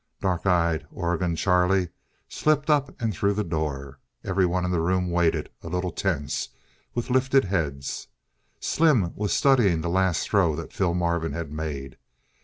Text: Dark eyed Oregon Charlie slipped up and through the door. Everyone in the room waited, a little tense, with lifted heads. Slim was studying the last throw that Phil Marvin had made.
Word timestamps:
Dark 0.19 0.47
eyed 0.47 0.87
Oregon 0.89 1.35
Charlie 1.35 1.89
slipped 2.27 2.71
up 2.71 2.99
and 2.99 3.13
through 3.13 3.35
the 3.35 3.43
door. 3.43 3.99
Everyone 4.23 4.65
in 4.65 4.71
the 4.71 4.81
room 4.81 5.11
waited, 5.11 5.51
a 5.61 5.67
little 5.67 5.91
tense, 5.91 6.49
with 6.95 7.11
lifted 7.11 7.45
heads. 7.45 8.07
Slim 8.59 9.13
was 9.15 9.31
studying 9.31 9.81
the 9.81 9.89
last 9.91 10.27
throw 10.27 10.55
that 10.55 10.73
Phil 10.73 10.95
Marvin 10.95 11.33
had 11.33 11.51
made. 11.51 11.99